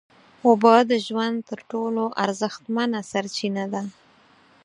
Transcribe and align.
اوبه 0.47 0.75
د 0.91 0.93
ژوند 1.05 1.37
تر 1.49 1.59
ټولو 1.71 2.03
ارزښتمنه 2.23 2.99
سرچینه 3.11 3.65
ده 3.73 3.83